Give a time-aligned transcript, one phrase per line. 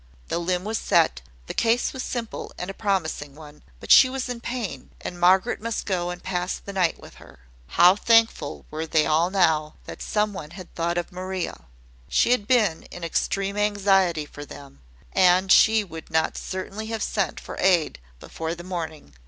[0.29, 4.29] The limb was set, the case was a simple and promising one; but she was
[4.29, 7.41] in pain, and Margaret must go and pass the night with her.
[7.77, 11.65] How thankful were they all now, that some one had thought of Maria!
[12.09, 14.81] She had been in extreme anxiety for them;
[15.13, 19.13] and she would not certainly have sent for aid before the morning.